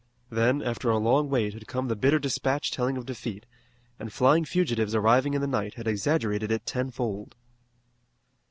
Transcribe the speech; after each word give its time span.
Then, 0.31 0.63
after 0.63 0.89
a 0.89 0.97
long 0.97 1.29
wait, 1.29 1.53
had 1.53 1.67
come 1.67 1.87
the 1.87 1.95
bitter 1.95 2.17
despatch 2.17 2.71
telling 2.71 2.97
of 2.97 3.05
defeat, 3.05 3.45
and 3.99 4.11
flying 4.11 4.45
fugitives 4.45 4.95
arriving 4.95 5.35
in 5.35 5.41
the 5.41 5.45
night 5.47 5.75
had 5.75 5.87
exaggerated 5.87 6.51
it 6.51 6.65
tenfold. 6.65 7.35